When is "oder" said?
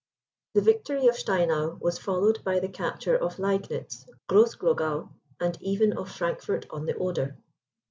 6.95-7.37